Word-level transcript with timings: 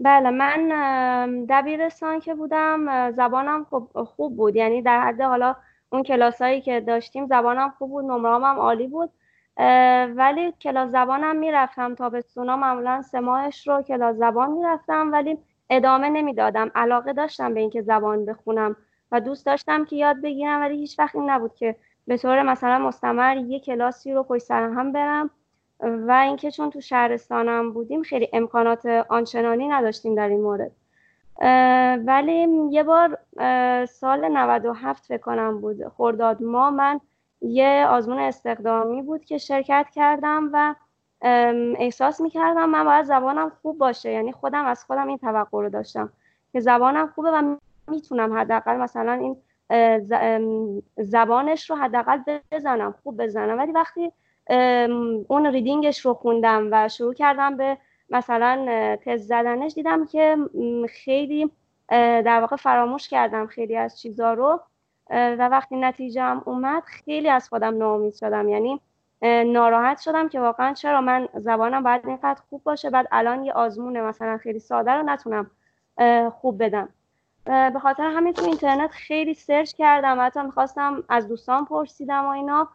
بله 0.00 0.30
من 0.30 1.44
دبیرستان 1.48 2.20
که 2.20 2.34
بودم 2.34 3.10
زبانم 3.10 3.64
خوب, 3.64 4.02
خوب 4.02 4.36
بود. 4.36 4.56
یعنی 4.56 4.82
در 4.82 5.00
حد 5.00 5.20
حالا 5.20 5.56
اون 5.92 6.02
کلاسایی 6.02 6.60
که 6.60 6.80
داشتیم 6.80 7.26
زبانم 7.26 7.70
خوب 7.78 7.90
بود 7.90 8.04
نمرام 8.04 8.44
هم 8.44 8.58
عالی 8.58 8.86
بود. 8.86 9.10
ولی 10.16 10.52
کلاس 10.60 10.90
زبانم 10.90 11.36
می‌رفتم 11.36 11.94
تابستونا. 11.94 12.56
معمولا 12.56 13.02
سه 13.02 13.20
ماهش 13.20 13.68
رو 13.68 13.82
کلاس 13.82 14.16
زبان 14.16 14.50
می‌رفتم 14.50 15.12
ولی 15.12 15.38
ادامه 15.70 16.08
نمی‌دادم. 16.08 16.70
علاقه 16.74 17.12
داشتم 17.12 17.54
به 17.54 17.60
اینکه 17.60 17.82
زبان 17.82 18.24
بخونم 18.24 18.76
و 19.12 19.20
دوست 19.20 19.46
داشتم 19.46 19.84
که 19.84 19.96
یاد 19.96 20.22
بگیرم 20.22 20.60
ولی 20.60 20.76
هیچ 20.76 20.98
وقت 20.98 21.16
نبود 21.16 21.54
که 21.54 21.76
به 22.06 22.16
طور 22.16 22.42
مثلا 22.42 22.78
مستمر 22.78 23.36
یه 23.36 23.60
کلاسی 23.60 24.12
رو 24.14 24.22
پشت 24.22 24.42
سر 24.42 24.62
هم 24.62 24.92
برم. 24.92 25.30
و 25.80 26.12
اینکه 26.12 26.50
چون 26.50 26.70
تو 26.70 26.80
شهرستانم 26.80 27.72
بودیم 27.72 28.02
خیلی 28.02 28.28
امکانات 28.32 28.86
آنچنانی 29.08 29.68
نداشتیم 29.68 30.14
در 30.14 30.28
این 30.28 30.40
مورد. 30.40 30.70
ولی 32.06 32.48
یه 32.70 32.82
بار 32.82 33.18
سال 33.84 34.28
97 34.28 35.06
فکر 35.06 35.18
کنم 35.18 35.60
بود 35.60 35.88
خرداد 35.88 36.42
ما 36.42 36.70
من 36.70 37.00
یه 37.40 37.86
آزمون 37.90 38.18
استخدامی 38.18 39.02
بود 39.02 39.24
که 39.24 39.38
شرکت 39.38 39.86
کردم 39.94 40.50
و 40.52 40.74
احساس 41.78 42.20
می‌کردم 42.20 42.68
من 42.68 42.84
باید 42.84 43.04
زبانم 43.04 43.52
خوب 43.62 43.78
باشه. 43.78 44.12
یعنی 44.12 44.32
خودم 44.32 44.64
از 44.64 44.84
خودم 44.84 45.08
این 45.08 45.18
توقع 45.18 45.62
رو 45.62 45.68
داشتم 45.68 46.12
که 46.52 46.60
زبانم 46.60 47.06
خوبه 47.06 47.30
و 47.30 47.56
می‌تونم 47.88 48.38
حداقل 48.38 48.76
مثلا 48.76 49.12
این 49.12 49.36
زبانش 50.96 51.70
رو 51.70 51.76
حداقل 51.76 52.18
بزنم 52.52 52.94
خوب 53.02 53.22
بزنم. 53.22 53.58
ولی 53.58 53.72
وقتی 53.72 54.12
اون 55.28 55.46
ریدینگش 55.46 56.06
رو 56.06 56.14
خوندم 56.14 56.68
و 56.72 56.88
شروع 56.88 57.14
کردم 57.14 57.56
به 57.56 57.78
مثلا 58.10 58.66
تز 59.04 59.26
زدنش. 59.26 59.74
دیدم 59.74 60.06
که 60.06 60.36
خیلی 60.88 61.50
در 61.88 62.40
واقع 62.40 62.56
فراموش 62.56 63.08
کردم 63.08 63.46
خیلی 63.46 63.76
از 63.76 64.00
چیزا 64.00 64.32
رو. 64.32 64.60
و 65.10 65.48
وقتی 65.48 65.76
نتیجه 65.76 66.22
هم 66.22 66.42
اومد 66.46 66.82
خیلی 66.82 67.28
از 67.28 67.48
خودم 67.48 67.78
ناامید 67.78 68.14
شدم. 68.14 68.48
یعنی 68.48 68.80
ناراحت 69.52 70.00
شدم 70.00 70.28
که 70.28 70.40
واقعا 70.40 70.72
چرا 70.72 71.00
من 71.00 71.28
زبانم 71.34 71.82
باید 71.82 72.06
اینقدر 72.06 72.40
خوب 72.50 72.62
باشه. 72.62 72.90
بعد 72.90 73.08
الان 73.12 73.44
یه 73.44 73.52
آزمون 73.52 74.00
مثلا 74.00 74.38
خیلی 74.38 74.58
ساده 74.58 74.92
رو 74.92 75.02
نتونم 75.02 75.50
خوب 76.30 76.62
بدم. 76.62 76.88
به 77.44 77.78
خاطر 77.82 78.02
همین 78.02 78.32
تو 78.32 78.44
اینترنت 78.44 78.90
خیلی 78.90 79.34
سرچ 79.34 79.72
کردم 79.72 80.18
حتی 80.20 80.42
می‌خواستم 80.42 81.04
از 81.08 81.28
دوستان 81.28 81.64
پرسیدم 81.64 82.24
و 82.24 82.28
اینا. 82.28 82.68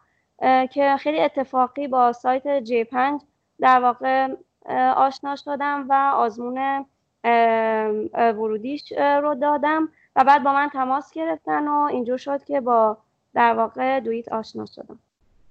که 0.70 0.96
خیلی 1.00 1.20
اتفاقی 1.20 1.88
با 1.88 2.12
سایت 2.12 2.48
جی 2.48 2.84
پنج 2.84 3.20
در 3.60 3.80
واقع 3.80 4.28
آشنا 4.96 5.36
شدم 5.36 5.86
و 5.88 5.92
آزمون 6.16 6.86
ورودیش 8.14 8.92
رو 8.92 9.34
دادم 9.34 9.88
و 10.16 10.24
بعد 10.24 10.42
با 10.42 10.52
من 10.52 10.68
تماس 10.68 11.12
گرفتن 11.12 11.68
و 11.68 11.88
اینجور 11.90 12.16
شد 12.16 12.44
که 12.44 12.60
با 12.60 12.96
در 13.34 13.54
واقع 13.54 14.00
دویت 14.00 14.32
آشنا 14.32 14.66
شدم. 14.66 14.98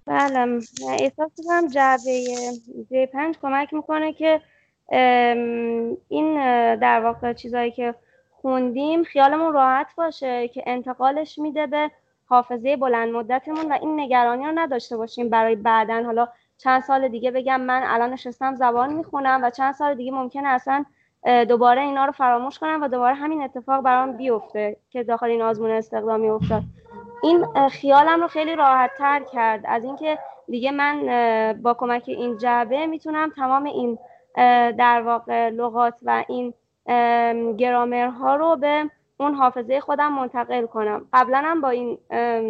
بله 0.06 0.60
احساس 0.90 1.32
کنم 1.48 1.68
جعبه 1.68 2.24
جی 2.90 3.06
پنج 3.06 3.36
کمک 3.42 3.74
می‌کنه 3.74 4.14
که 4.14 4.42
این 6.10 6.36
در 6.76 7.02
واقع 7.04 7.34
چیزهایی 7.34 7.72
که 7.72 7.96
خوندیم 8.32 9.04
خیالمون 9.04 9.54
راحت 9.54 9.96
باشه 9.98 10.48
که 10.48 10.64
انتقالش 10.68 11.40
میده 11.40 11.68
به 11.68 11.92
حافظه 12.26 12.78
بلند 12.78 13.10
مدتمون 13.10 13.72
و 13.72 13.78
این 13.82 14.00
نگرانی 14.00 14.46
رو 14.46 14.52
نداشته 14.56 14.98
باشیم 14.98 15.30
برای 15.30 15.56
بعدا. 15.56 16.04
حالا 16.04 16.28
چند 16.58 16.82
سال 16.82 17.08
دیگه 17.08 17.32
بگم 17.32 17.62
من 17.62 17.84
الان 17.86 18.14
نشستم 18.14 18.56
زبان 18.56 18.94
می‌خونم 18.94 19.40
و 19.44 19.50
چند 19.50 19.74
سال 19.74 19.96
دیگه 19.96 20.12
ممکنه 20.12 20.48
اصلا 20.48 20.86
دوباره 21.50 21.82
اینا 21.82 22.06
رو 22.06 22.12
فراموش 22.12 22.60
کنم 22.60 22.80
و 22.82 22.88
دوباره 22.88 23.16
همین 23.16 23.42
اتفاق 23.42 23.82
برام 23.84 24.18
بیفته 24.18 24.78
که 24.90 25.04
داخل 25.04 25.30
این 25.30 25.42
آزمون 25.42 25.72
استخدامی 25.72 26.30
افتاد 26.30 26.62
این 27.24 27.46
خیالم 27.70 28.22
رو 28.22 28.28
خیلی 28.28 28.56
راحت 28.56 28.92
تر 28.98 29.24
کرد. 29.34 29.62
از 29.66 29.84
اینکه 29.84 30.20
دیگه 30.48 30.72
من 30.72 31.62
با 31.62 31.74
کمک 31.74 32.04
این 32.08 32.38
جعبه 32.38 32.86
می‌تونم 32.86 33.30
تمام 33.36 33.64
این 33.64 33.98
در 34.78 35.02
واقع 35.02 35.50
لغات 35.50 35.94
و 36.04 36.24
این 36.28 36.54
گرامرها 37.58 38.36
رو 38.36 38.56
به 38.56 38.90
اون 39.24 39.34
حافظه 39.34 39.80
خودم 39.80 40.14
منتقل 40.14 40.66
کنم. 40.66 41.08
قبلا 41.14 41.38
هم 41.38 41.62
با 41.62 41.70
این 41.70 41.98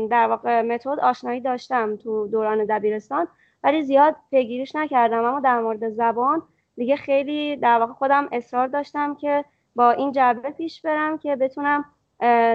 در 0.07 0.27
واقع 0.27 0.61
متد 0.61 0.99
آشنایی 0.99 1.41
داشتم 1.41 1.95
تو 1.95 2.27
دوران 2.27 2.65
دبیرستان 2.65 3.27
ولی 3.63 3.83
زیاد 3.83 4.15
پیگیریش 4.31 4.75
نکردم. 4.75 5.25
اما 5.25 5.39
در 5.39 5.59
مورد 5.59 5.89
زبان 5.89 6.41
دیگه 6.75 6.95
خیلی 6.95 7.57
در 7.57 7.79
واقع 7.79 7.93
خودم 7.93 8.29
اصرار 8.31 8.67
داشتم 8.67 9.15
که 9.15 9.45
با 9.75 9.91
این 9.91 10.11
جعبه 10.11 10.49
پیش 10.49 10.81
برم 10.81 11.17
که 11.17 11.35
بتونم 11.35 11.85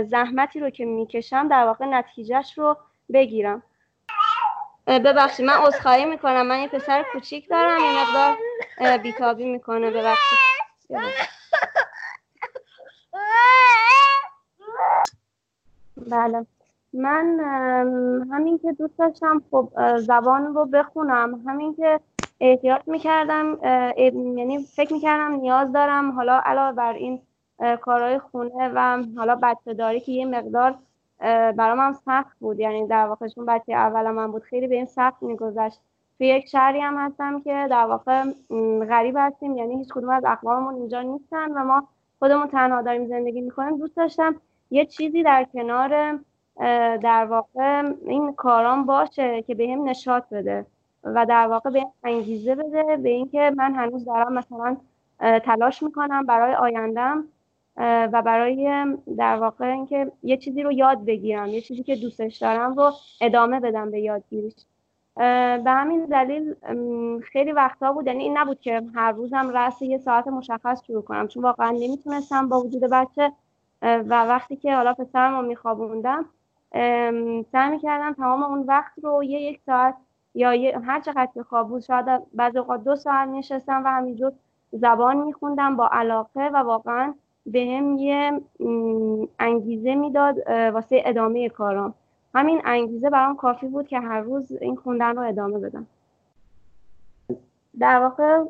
زحمتی 0.04 0.60
رو 0.60 0.70
که 0.70 0.84
می‌کشم 0.84 1.48
در 1.48 1.64
واقع 1.64 1.86
نتیجهش 1.86 2.58
رو 2.58 2.76
بگیرم. 3.12 3.62
ببخشید 4.86 5.46
من 5.46 5.52
عذرخواهی 5.52 6.04
می‌کنم. 6.04 6.46
من 6.46 6.58
یه 6.58 6.68
پسر 6.68 7.04
کوچیک 7.12 7.48
دارم 7.48 7.78
یه 7.80 8.02
مقدار 8.02 8.98
بیتابی 8.98 9.44
می‌کنه. 9.44 9.90
ببخشید. 9.90 10.38
بله. 16.10 16.46
من 16.92 17.40
همین 18.32 18.58
که 18.58 18.72
دوست 18.72 18.98
داشتم 18.98 19.42
خب 19.50 19.68
زبان 19.98 20.54
رو 20.54 20.66
بخونم. 20.66 21.42
همین 21.46 21.74
که 21.74 22.00
احتیاط 22.40 22.88
می‌کردم 22.88 23.58
یعنی 24.36 24.58
فکر 24.58 24.92
می‌کردم 24.92 25.32
نیاز 25.32 25.72
دارم. 25.72 26.10
حالا 26.10 26.40
علاوه 26.44 26.72
بر 26.72 26.92
این 26.92 27.20
کارهای 27.80 28.18
خونه 28.18 28.72
و 28.74 29.02
حالا 29.16 29.38
بچه 29.42 29.74
داری 29.74 30.00
که 30.00 30.12
یه 30.12 30.26
مقدار 30.26 30.74
برام 31.56 31.80
هم 31.80 31.92
سخت 31.92 32.38
بود. 32.38 32.60
یعنی 32.60 32.86
در 32.86 33.06
واقع 33.06 33.28
چون 33.28 33.46
بچه 33.46 33.72
اول 33.72 34.10
من 34.10 34.32
بود 34.32 34.42
خیلی 34.42 34.66
به 34.66 34.74
این 34.74 34.86
سخت 34.86 35.22
میگذشت. 35.22 35.80
توی 36.18 36.26
یک 36.26 36.46
شهری 36.46 36.80
هم 36.80 36.96
هستم 36.96 37.40
که 37.40 37.66
در 37.70 37.86
واقع 37.86 38.24
غریب 38.88 39.16
هستیم. 39.18 39.56
یعنی 39.56 39.76
هیچ 39.76 39.88
کدوم 39.88 40.10
از 40.10 40.24
اقواممون 40.26 40.74
اینجا 40.74 41.02
نیستن 41.02 41.52
و 41.52 41.64
ما 41.64 41.88
خودمون 42.18 42.46
تنها 42.46 42.82
داریم 42.82 43.06
زندگی 43.06 43.40
می‌کنیم. 43.40 43.78
دوست 43.78 43.96
داشتم 43.96 44.34
یه 44.70 44.86
چیزی 44.86 45.22
در 45.22 45.46
کنار 45.52 46.18
در 46.96 47.24
واقع 47.24 47.92
این 48.06 48.32
کاران 48.32 48.86
باشه 48.86 49.42
که 49.42 49.54
به 49.54 49.68
هم 49.72 49.88
نشاط 49.88 50.28
بده 50.28 50.66
و 51.04 51.26
در 51.26 51.46
واقع 51.46 51.70
به 51.70 51.86
انگیزه 52.04 52.54
بده 52.54 52.96
به 52.96 53.08
اینکه 53.08 53.52
من 53.56 53.74
هنوز 53.74 54.04
دارم 54.04 54.32
مثلا 54.32 54.76
تلاش 55.20 55.82
می‌کنم 55.82 56.26
برای 56.26 56.54
آیندم 56.54 57.24
و 58.12 58.22
برای 58.22 58.86
در 59.18 59.36
واقع 59.36 59.64
اینکه 59.64 60.12
یه 60.22 60.36
چیزی 60.36 60.62
رو 60.62 60.72
یاد 60.72 61.04
بگیرم 61.04 61.46
یه 61.46 61.60
چیزی 61.60 61.82
که 61.82 61.96
دوستش 61.96 62.36
دارم 62.36 62.74
رو 62.74 62.92
ادامه 63.20 63.60
بدم 63.60 63.90
به 63.90 64.00
یادگیریش. 64.00 64.54
به 65.64 65.70
همین 65.70 66.04
دلیل 66.04 66.54
خیلی 67.20 67.52
وقتا 67.52 67.92
بود 67.92 68.06
یعنی 68.06 68.22
این 68.22 68.38
نبود 68.38 68.60
که 68.60 68.82
هر 68.94 69.12
روزم 69.12 69.50
رأس 69.50 69.82
یه 69.82 69.98
ساعت 69.98 70.28
مشخص 70.28 70.84
شروع 70.86 71.02
کنم 71.02 71.28
چون 71.28 71.42
واقعا 71.42 71.70
نمی‌تونستم 71.70 72.48
با 72.48 72.60
وجود 72.60 72.82
بچه 72.82 73.32
و 73.82 74.26
وقتی 74.26 74.56
که 74.56 74.74
حالا 74.76 74.94
پسرم 74.94 75.36
رو 75.36 75.42
میخوابوندم 75.42 76.24
سعی 77.52 77.70
می‌کردم 77.70 78.12
تمام 78.12 78.42
اون 78.42 78.62
وقت 78.62 78.92
رو 79.02 79.24
یه 79.24 79.40
یک 79.40 79.60
ساعت 79.66 79.94
یا 80.34 80.80
هر 80.80 81.00
چقدر 81.00 81.28
که 81.34 81.42
خواب 81.42 81.68
بود 81.68 81.82
شاید 81.82 82.06
بعض 82.34 82.56
اوقات 82.56 82.84
دو 82.84 82.96
ساعت 82.96 83.28
نشستم 83.28 83.82
و 83.84 83.88
همینجور 83.88 84.32
زبان 84.72 85.16
میخوندم 85.16 85.76
با 85.76 85.88
علاقه 85.92 86.48
و 86.48 86.56
واقعا 86.56 87.14
به 87.46 87.60
هم 87.60 87.96
یه 87.96 88.40
انگیزه 89.38 89.94
می‌داد 89.94 90.36
واسه 90.48 91.02
ادامه 91.04 91.48
کارام. 91.48 91.94
همین 92.34 92.60
انگیزه 92.64 93.10
برام 93.10 93.36
کافی 93.36 93.68
بود 93.68 93.88
که 93.88 94.00
هر 94.00 94.20
روز 94.20 94.52
این 94.52 94.76
خوندن 94.76 95.16
رو 95.16 95.22
ادامه 95.22 95.58
بدم. 95.58 95.86
در 97.80 97.98
واقع 97.98 98.44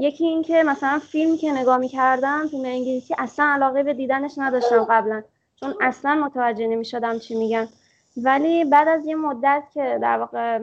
یکی 0.00 0.26
این 0.26 0.42
که 0.42 0.62
مثلا 0.62 0.98
فیلمی 0.98 1.36
که 1.36 1.52
نگاه 1.52 1.76
می‌کردم 1.76 2.46
فیلم 2.50 2.64
انگلیسی 2.64 3.14
اصلا 3.18 3.46
علاقه 3.46 3.82
به 3.82 3.94
دیدنش 3.94 4.34
نداشتم 4.38 4.84
قبلا 4.84 5.22
چون 5.56 5.74
اصلا 5.80 6.14
متوجه 6.14 6.66
نمی‌شدم 6.66 7.18
چی 7.18 7.34
میگن. 7.34 7.68
ولی 8.22 8.64
بعد 8.64 8.88
از 8.88 9.06
یه 9.06 9.14
مدت 9.14 9.62
که 9.74 9.98
در 10.02 10.18
واقع 10.18 10.58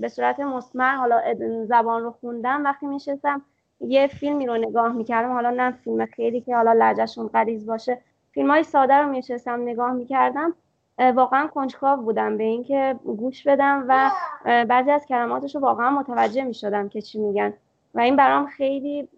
به 0.00 0.08
صورت 0.08 0.40
مستمر 0.40 0.96
حالا 0.96 1.20
زبان 1.64 2.02
رو 2.02 2.10
خوندم 2.10 2.64
وقتی 2.64 2.86
میشستم 2.86 3.42
یه 3.80 4.06
فیلمی 4.06 4.46
رو 4.46 4.56
نگاه 4.56 4.92
می‌کردم. 4.92 5.32
حالا 5.32 5.50
نه 5.50 5.70
فیلم 5.70 6.06
خیلی 6.06 6.40
که 6.40 6.56
حالا 6.56 6.72
لجشون 6.72 7.28
قریز 7.28 7.66
باشه. 7.66 7.98
فیلم 8.32 8.50
های 8.50 8.62
ساده 8.62 8.94
رو 8.94 9.08
میشستم 9.08 9.62
نگاه 9.62 9.92
می‌کردم. 9.92 10.54
واقعا 10.98 11.46
کنجکاو 11.46 12.00
بودم. 12.02 12.36
به 12.36 12.44
اینکه 12.44 12.96
گوش 13.04 13.46
بدم 13.46 13.84
و 13.88 14.10
بعضی 14.44 14.90
از 14.90 15.06
کلماتش 15.06 15.54
رو 15.54 15.60
واقعا 15.60 15.90
متوجه 15.90 16.44
می‌شدم 16.44 16.88
که 16.88 17.00
چی 17.00 17.18
میگن. 17.18 17.54
و 17.94 18.00
این 18.00 18.16
برام 18.16 18.46
خیلی 18.46 19.08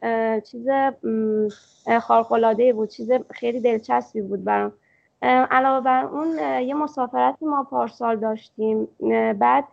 چیز 0.50 0.66
خارق‌العاده 2.00 2.72
بود 2.72 2.88
چیز 2.88 3.10
خیلی 3.30 3.60
دلچسبی 3.60 4.22
بود 4.22 4.44
برام. 4.44 4.72
علاوه 5.50 5.84
بر 5.84 6.04
اون 6.04 6.38
یه 6.62 6.74
مسافرتی 6.74 7.46
ما 7.46 7.64
پارسال 7.70 8.16
داشتیم. 8.16 8.88
بعد 9.38 9.64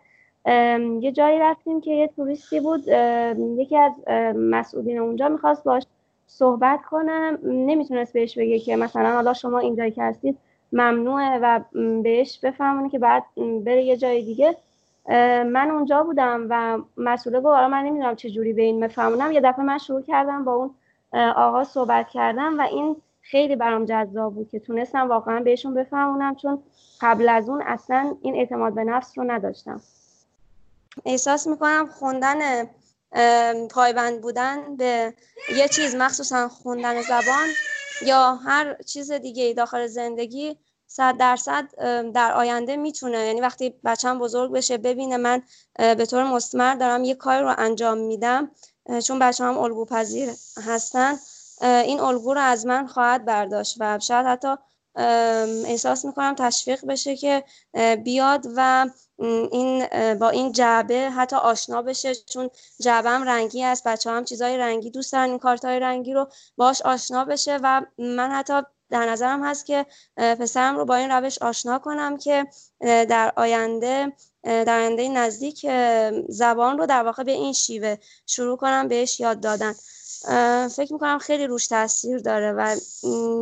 یه 1.00 1.12
جایی 1.12 1.38
رفتیم 1.38 1.80
که 1.80 1.90
یه 1.90 2.08
توریستی 2.08 2.60
بود. 2.60 2.88
یکی 3.58 3.76
از 3.76 3.92
مسئولین 4.36 4.98
اونجا 4.98 5.28
می‌خواست 5.28 5.64
باش 5.64 5.82
صحبت 6.26 6.82
کنه. 6.90 7.38
نمی‌تونست 7.44 8.12
بهش 8.12 8.38
بگه 8.38 8.58
که 8.58 8.76
مثلا 8.76 9.14
حالا 9.14 9.32
شما 9.32 9.58
اینجایی 9.58 9.90
که 9.90 10.02
هستید 10.02 10.38
ممنوعه 10.72 11.38
و 11.42 11.60
بهش 12.02 12.38
بفهمونه 12.38 12.90
که 12.90 12.98
بعد 12.98 13.24
بره 13.36 13.82
یه 13.82 13.96
جای 13.96 14.22
دیگه. 14.22 14.56
من 15.44 15.70
اونجا 15.70 16.02
بودم 16.02 16.46
و 16.50 16.78
مسئوله 16.96 17.40
گفت 17.40 17.46
آره 17.46 17.66
من 17.66 17.82
نمی‌دونم 17.82 18.16
چه 18.16 18.30
جوری 18.30 18.52
به 18.52 18.62
این 18.62 18.80
بفهمونم. 18.80 19.32
یه 19.32 19.40
دفعه 19.40 19.64
من 19.64 19.78
شروع 19.78 20.02
کردم 20.02 20.44
با 20.44 20.52
اون 20.52 20.74
آقا 21.36 21.64
صحبت 21.64 22.08
کردم 22.08 22.60
و 22.60 22.62
این 22.62 22.96
خیلی 23.22 23.56
برام 23.56 23.84
جذاب 23.84 24.34
بود 24.34 24.48
که 24.48 24.58
تونستم 24.58 25.08
واقعا 25.08 25.40
بهشون 25.40 25.74
بفهمونم 25.74 26.34
چون 26.34 26.62
قبل 27.00 27.28
از 27.28 27.48
اون 27.48 27.62
اصلا 27.62 28.16
این 28.22 28.34
اعتماد 28.34 28.74
به 28.74 28.84
نفس 28.84 29.18
رو 29.18 29.24
نداشتم. 29.30 29.80
احساس 31.04 31.46
می‌کنم 31.46 31.86
خوندن 31.86 32.64
پایبند 33.70 34.20
بودن 34.20 34.76
به 34.76 35.14
یه 35.56 35.68
چیز 35.68 35.94
مخصوصا 35.94 36.48
خوندن 36.48 37.00
زبان 37.00 37.48
یا 38.06 38.34
هر 38.34 38.76
چیز 38.82 39.12
دیگه 39.12 39.54
داخل 39.54 39.86
زندگی 39.86 40.56
صد 40.86 41.16
درصد 41.16 41.64
در 42.14 42.32
آینده 42.32 42.76
می‌تونه. 42.76 43.18
یعنی 43.18 43.40
وقتی 43.40 43.74
بچم 43.84 44.18
بزرگ 44.18 44.52
بشه 44.52 44.78
ببینه 44.78 45.16
من 45.16 45.42
به 45.76 46.06
طور 46.06 46.24
مستمر 46.24 46.74
دارم 46.74 47.04
یه 47.04 47.14
کار 47.14 47.42
رو 47.42 47.54
انجام 47.58 47.98
میدم 47.98 48.50
چون 49.04 49.18
بچه 49.18 49.44
هم 49.44 49.58
الگو 49.58 49.84
پذیر 49.84 50.30
هستن 50.66 51.16
این 51.62 52.00
الگو 52.00 52.34
رو 52.34 52.40
از 52.40 52.66
من 52.66 52.86
خواهد 52.86 53.24
برداشت 53.24 53.76
و 53.80 53.98
شاید 53.98 54.26
حتی 54.26 54.56
احساس 55.66 56.04
می‌کنم 56.04 56.34
تشویق 56.38 56.86
بشه 56.86 57.16
که 57.16 57.44
بیاد 58.04 58.46
و 58.56 58.86
این 59.22 59.86
با 60.14 60.28
این 60.28 60.52
جعبه 60.52 61.10
حتی 61.10 61.36
آشنا 61.36 61.82
بشه 61.82 62.14
چون 62.14 62.50
جعبه 62.80 63.10
هم 63.10 63.22
رنگی 63.22 63.64
است 63.64 63.84
بچه 63.86 64.10
هم 64.10 64.24
چیزای 64.24 64.58
رنگی 64.58 64.90
دوست 64.90 65.12
دارن 65.12 65.28
این 65.28 65.38
کارت 65.38 65.64
های 65.64 65.80
رنگی 65.80 66.14
رو 66.14 66.28
باش 66.56 66.82
آشنا 66.82 67.24
بشه 67.24 67.58
و 67.62 67.82
من 67.98 68.30
حتی 68.30 68.62
در 68.90 69.06
نظرم 69.06 69.44
هست 69.44 69.66
که 69.66 69.86
پسرم 70.16 70.76
رو 70.76 70.84
با 70.84 70.96
این 70.96 71.10
روش 71.10 71.38
آشنا 71.38 71.78
کنم 71.78 72.16
که 72.16 72.46
در 72.80 73.32
آینده 73.36 74.12
در 74.42 74.78
آینده 74.78 75.08
نزدیک 75.08 75.66
زبان 76.28 76.78
رو 76.78 76.86
در 76.86 77.02
واقع 77.02 77.22
به 77.22 77.32
این 77.32 77.52
شیوه 77.52 77.96
شروع 78.26 78.56
کنم 78.56 78.88
بهش 78.88 79.20
یاد 79.20 79.40
دادن. 79.40 79.74
فکر 80.68 80.92
می‌کنم 80.92 81.18
خیلی 81.18 81.46
روش 81.46 81.66
تاثیر 81.66 82.18
داره 82.18 82.52
و 82.52 82.76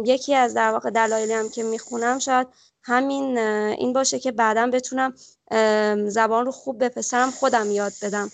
یکی 0.05 0.35
از 0.35 0.55
در 0.55 0.71
واقع 0.71 0.91
دلایلی 0.91 1.33
هم 1.33 1.49
که 1.49 1.62
می‌خونم 1.62 2.19
شاید 2.19 2.47
همین 2.83 3.38
این 3.38 3.93
باشه 3.93 4.19
که 4.19 4.33
بعدا 4.33 4.67
بتونم 4.67 5.15
زبان 6.06 6.47
رو 6.47 6.52
خوب 6.52 6.79
به 6.79 6.88
پسرم 6.88 7.31
خودم 7.31 7.70
یاد 7.70 7.93
بدم. 8.02 8.31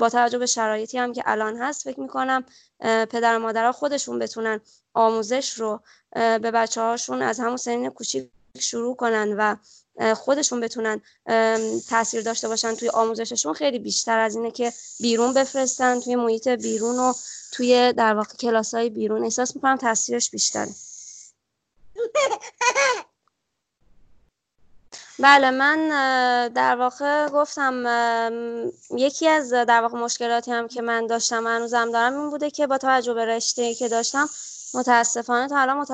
با 0.00 0.08
توجه 0.08 0.38
به 0.38 0.46
شرایطی 0.46 0.98
هم 0.98 1.12
که 1.12 1.22
الان 1.26 1.56
هست 1.56 1.84
فکر 1.84 2.00
می‌کنم 2.00 2.44
پدر 2.80 3.36
و 3.36 3.38
مادرها 3.38 3.72
خودشون 3.72 4.18
بتونن 4.18 4.60
آموزش 4.94 5.52
رو 5.52 5.80
به 6.12 6.38
بچه 6.38 6.80
هاشون 6.80 7.22
از 7.22 7.40
همون 7.40 7.56
سنین 7.56 7.90
کوچیک 7.90 8.30
شروع 8.58 8.96
کنن 8.96 9.32
و 9.38 9.56
خودشون 10.14 10.60
بتونن 10.60 11.00
تاثیر 11.88 12.22
داشته 12.22 12.48
باشن 12.48 12.74
توی 12.74 12.88
آموزششون. 12.88 13.52
خیلی 13.52 13.78
بیشتر 13.78 14.18
از 14.18 14.36
اینه 14.36 14.50
که 14.50 14.72
بیرون 15.00 15.34
بفرستن 15.34 16.00
توی 16.00 16.16
محیط 16.16 16.48
بیرون 16.48 16.98
و 16.98 17.12
توی 17.52 17.92
در 17.92 18.14
واقع 18.14 18.34
کلاس 18.34 18.74
های 18.74 18.90
بیرون. 18.90 19.24
احساس 19.24 19.56
می‌کنم 19.56 19.76
تاثیرش 19.76 20.30
بیشتره. 20.30 20.68
بله 25.18 25.50
من 25.50 25.88
در 26.48 26.76
واقع 26.76 27.28
گفتم 27.28 27.84
یکی 28.90 29.28
از 29.28 29.52
در 29.52 29.80
واقع 29.82 29.98
مشکلاتی 29.98 30.52
هم 30.52 30.68
که 30.68 30.82
من 30.82 31.06
داشتم 31.06 31.46
هنوزم 31.46 31.90
دارم 31.92 32.20
این 32.20 32.30
بوده 32.30 32.50
که 32.50 32.66
با 32.66 32.78
توجه 32.78 33.14
به 33.14 33.24
رشته 33.24 33.74
که 33.74 33.88
داشتم 33.88 34.28
متاسفانه 34.74 35.48
تا 35.48 35.58
الان 35.58 35.86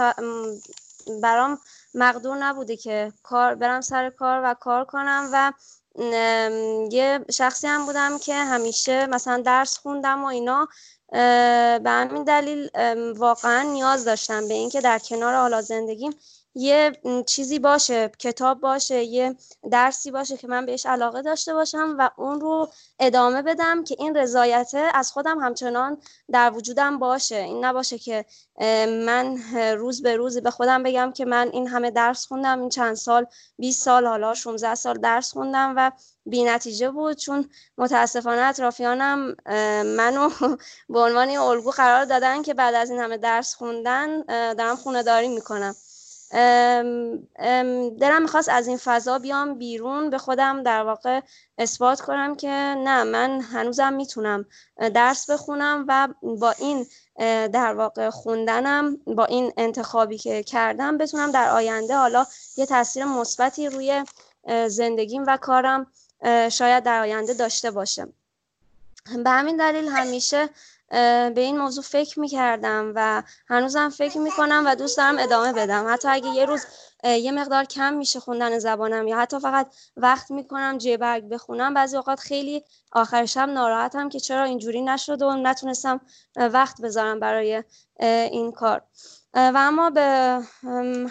برام 1.23 1.59
مقدور 1.94 2.37
نبوده 2.37 2.76
که 2.76 3.12
کار 3.23 3.55
برم 3.55 3.81
سر 3.81 4.11
کار 4.11 4.41
و 4.44 4.55
کار 4.55 4.85
کنم 4.85 5.31
و 5.32 5.53
یه 6.91 7.25
شخصی 7.32 7.67
هم 7.67 7.87
بودم 7.87 8.19
که 8.19 8.35
همیشه 8.35 9.06
مثلا 9.06 9.43
درس 9.47 9.79
خوندم 9.79 10.25
و 10.25 10.26
اینا 10.26 10.69
به 11.79 11.91
همین 11.91 12.25
دلیل 12.25 12.71
واقعا 13.17 13.62
نیاز 13.62 14.05
داشتم 14.05 14.49
به 14.49 14.55
اینکه 14.55 14.81
در 14.81 14.99
کنار 14.99 15.35
حالا 15.35 15.61
زندگیم 15.61 16.15
یه 16.55 16.93
چیزی 17.27 17.59
باشه 17.59 18.11
کتاب 18.19 18.61
باشه 18.61 19.05
یه 19.05 19.37
درسی 19.71 20.11
باشه 20.11 20.37
که 20.37 20.49
من 20.49 20.67
بهش 20.67 20.87
علاقه 20.87 21.23
داشته 21.23 21.55
باشم 21.55 21.97
و 21.99 22.11
اون 22.17 22.41
رو 22.41 22.69
ادامه 22.99 23.43
بدم 23.43 23.85
که 23.85 23.97
این 23.99 24.17
رضایت 24.17 24.73
از 24.95 25.12
خودم 25.12 25.39
همچنان 25.39 25.99
در 26.31 26.53
وجودم 26.53 26.99
باشه. 26.99 27.37
این 27.37 27.65
نباشه 27.65 27.99
که 27.99 28.25
من 29.06 29.39
روز 29.79 30.03
به 30.03 30.17
روز 30.17 30.39
به 30.39 30.51
خودم 30.51 30.83
بگم 30.83 31.12
که 31.12 31.25
من 31.25 31.51
این 31.53 31.69
همه 31.69 31.91
درس 31.91 32.27
خوندم 32.27 32.61
این 32.61 32.69
چند 32.69 32.95
سال 32.95 33.27
20 33.59 33.83
سال 33.83 34.07
حالا 34.07 34.35
16 34.35 34.75
سال 34.75 34.99
درس 34.99 35.33
خوندم 35.33 35.75
و 35.77 35.93
بی 36.27 36.45
نتیجه 36.45 36.91
بود. 36.91 37.17
چون 37.17 37.50
متاسفانه 37.79 38.41
اطرافیانم 38.41 39.37
منو 39.85 40.31
به 40.93 40.99
عنوان 40.99 41.31
الگو 41.31 41.71
قرار 41.71 42.05
دادن 42.05 42.43
که 42.43 42.55
بعد 42.55 42.75
از 42.75 42.91
این 42.91 43.00
همه 43.00 43.17
درس 43.17 43.55
خوندن 43.55 44.23
دارم 44.55 44.77
خونه 44.77 45.03
داری 45.03 45.29
می‌کنم. 45.29 45.75
دلم 48.01 48.23
می‌خواست 48.23 48.49
از 48.49 48.69
این 48.69 48.77
فضا 48.77 49.19
بیام 49.19 49.59
بیرون 49.59 50.11
به 50.11 50.19
خودم 50.19 50.63
در 50.63 50.83
واقع 50.83 51.21
اثبات 51.59 52.01
کنم 52.01 52.35
که 52.35 52.49
نه 52.79 53.05
من 53.05 53.41
هنوزم 53.41 53.93
می‌تونم 53.93 54.45
درس 54.95 55.31
بخونم 55.31 55.85
و 55.89 56.09
با 56.23 56.51
این 56.51 56.87
در 57.49 57.75
واقع 57.75 58.11
خوندنم 58.11 58.97
با 58.97 59.25
این 59.25 59.53
انتخابی 59.57 60.19
که 60.19 60.43
کردم 60.43 60.99
بتونم 60.99 61.31
در 61.31 61.51
آینده 61.51 61.97
حالا 61.97 62.27
یه 62.57 62.67
تاثیر 62.67 63.05
مثبتی 63.05 63.69
روی 63.69 64.05
زندگیم 64.69 65.25
و 65.27 65.37
کارم 65.37 65.87
شاید 66.51 66.85
در 66.85 67.01
آینده 67.01 67.35
داشته 67.35 67.71
باشه 67.71 68.07
به 69.25 69.31
همین 69.31 69.57
دلیل 69.57 69.89
همیشه 69.89 70.49
به 71.35 71.41
این 71.41 71.58
موضوع 71.58 71.85
فکر 71.85 72.20
می‌کردم 72.20 72.93
و 72.94 73.23
هنوزم 73.49 73.88
فکر 73.88 74.19
می‌کنم 74.19 74.62
و 74.67 74.75
دوست 74.75 74.96
دارم 74.96 75.19
ادامه 75.19 75.52
بدم. 75.52 75.87
حتی 75.88 76.08
اگه 76.08 76.29
یه 76.29 76.44
روز 76.44 76.67
یه 77.05 77.32
مقدار 77.32 77.64
کم 77.64 77.94
میشه 77.94 78.20
خوندن 78.20 78.58
زبانم 78.58 79.08
یا 79.08 79.19
حتی 79.19 79.41
فقط 79.41 79.75
وقت 79.96 80.31
می‌کنم 80.31 80.79
جبرگ 80.79 81.29
بخونم 81.29 81.75
بعضی 81.75 81.96
اوقات 81.96 82.20
خیلی 82.20 82.64
آخر 82.93 83.26
شب 83.26 83.49
ناراحتم 83.49 84.08
که 84.08 84.20
چرا 84.20 84.44
اینجوری 84.44 84.82
نشد 84.82 85.23
و 85.23 85.35
نتونستم 85.35 86.00
وقت 86.37 86.81
بذارم 86.81 87.20
برای 87.20 87.64
این 88.00 88.52
کار. 88.52 88.82
و 89.35 89.52
اما 89.56 89.90
به 89.90 90.40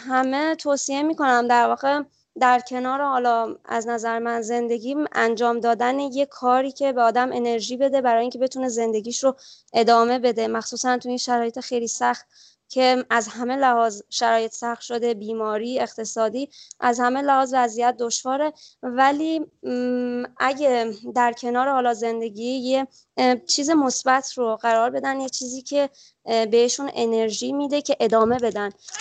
همه 0.07 0.55
توصیه 0.55 1.03
می‌کنم 1.03 1.47
در 1.47 1.67
واقع 1.67 2.01
در 2.39 2.59
کنار 2.59 3.01
حالا 3.01 3.55
از 3.65 3.87
نظر 3.87 4.19
من 4.19 4.41
زندگیم 4.41 5.05
انجام 5.11 5.59
دادن 5.59 5.99
یه 5.99 6.25
کاری 6.25 6.71
که 6.71 6.91
به 6.93 7.01
آدم 7.01 7.31
انرژی 7.33 7.77
بده 7.77 8.01
برای 8.01 8.21
اینکه 8.21 8.39
بتونه 8.39 8.69
زندگیش 8.69 9.23
رو 9.23 9.35
ادامه 9.73 10.19
بده. 10.19 10.47
مخصوصا 10.47 10.97
تو 10.97 11.09
این 11.09 11.17
شرایط 11.17 11.59
خیلی 11.59 11.87
سخت 11.87 12.25
که 12.73 13.05
از 13.09 13.27
همه 13.27 13.55
لحاظ 13.55 14.01
شرایط 14.09 14.51
سخت 14.51 14.81
شده 14.81 15.13
بیماری 15.13 15.79
اقتصادی 15.79 16.49
از 16.79 16.99
همه 16.99 17.21
لحاظ 17.21 17.53
وضعیت 17.57 17.95
دشواره 17.99 18.53
ولی 18.83 19.41
اگه 20.37 20.93
در 21.15 21.33
کنار 21.33 21.69
حالا 21.69 21.93
زندگی 21.93 22.43
یه 22.43 22.87
چیز 23.47 23.69
مثبت 23.69 24.33
رو 24.37 24.55
قرار 24.55 24.89
بدن 24.89 25.19
یه 25.19 25.29
چیزی 25.29 25.61
که 25.61 25.89
بهشون 26.51 26.91
انرژی 26.95 27.51
میده 27.51 27.81
که 27.81 27.97
ادامه 27.99 28.39
بدن. 28.39 28.69